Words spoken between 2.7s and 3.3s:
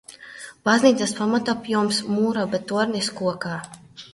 tornis–